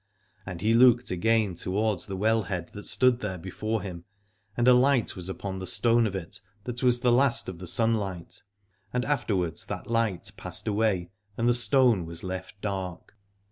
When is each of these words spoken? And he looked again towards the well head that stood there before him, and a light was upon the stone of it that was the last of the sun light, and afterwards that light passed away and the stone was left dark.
And 0.47 0.61
he 0.61 0.73
looked 0.73 1.11
again 1.11 1.53
towards 1.53 2.07
the 2.07 2.17
well 2.17 2.41
head 2.41 2.71
that 2.73 2.85
stood 2.85 3.19
there 3.19 3.37
before 3.37 3.83
him, 3.83 4.05
and 4.57 4.67
a 4.67 4.73
light 4.73 5.15
was 5.15 5.29
upon 5.29 5.59
the 5.59 5.67
stone 5.67 6.07
of 6.07 6.15
it 6.15 6.41
that 6.63 6.81
was 6.81 7.01
the 7.01 7.11
last 7.11 7.47
of 7.47 7.59
the 7.59 7.67
sun 7.67 7.93
light, 7.93 8.41
and 8.91 9.05
afterwards 9.05 9.63
that 9.65 9.85
light 9.85 10.31
passed 10.35 10.67
away 10.67 11.11
and 11.37 11.47
the 11.47 11.53
stone 11.53 12.07
was 12.07 12.23
left 12.23 12.59
dark. 12.61 13.15